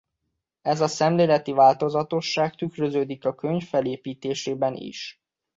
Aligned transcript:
Ez 0.61 0.81
a 0.81 0.87
szemléleti 0.87 1.51
változatosság 1.51 2.55
tükröződik 2.55 3.25
a 3.25 3.35
könyv 3.35 3.63
felépítésében 3.63 4.75
is. 4.75 5.21